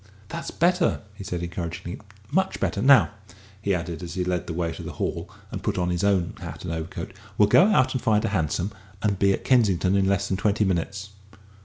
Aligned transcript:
"That's 0.29 0.49
better," 0.49 1.01
he 1.13 1.23
said 1.23 1.43
encouragingly; 1.43 2.01
"much 2.31 2.59
better. 2.59 2.81
Now," 2.81 3.11
he 3.61 3.75
added, 3.75 4.01
as 4.01 4.15
he 4.15 4.23
led 4.23 4.47
the 4.47 4.53
way 4.53 4.71
to 4.71 4.81
the 4.81 4.93
hall 4.93 5.29
and 5.51 5.61
put 5.61 5.77
on 5.77 5.91
his 5.91 6.03
own 6.03 6.33
hat 6.41 6.65
and 6.65 6.73
overcoat, 6.73 7.13
"we'll 7.37 7.47
go 7.47 7.65
out 7.67 7.93
and 7.93 8.01
find 8.01 8.25
a 8.25 8.29
hansom 8.29 8.71
and 9.03 9.19
be 9.19 9.31
at 9.31 9.43
Kensington 9.45 9.95
in 9.95 10.07
less 10.07 10.27
than 10.27 10.37
twenty 10.37 10.65
minutes." 10.65 11.11